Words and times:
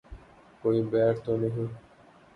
کوئی 0.63 0.81
بیر 0.91 1.13
تو 1.23 1.37
نہیں 1.37 1.67